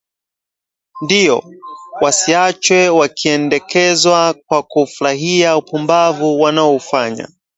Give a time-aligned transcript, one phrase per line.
[1.03, 1.39] Ndiyo!
[2.01, 7.27] Wasiachwe wakiendekezwa kwa kuufurahia upumbavu wanaoufanya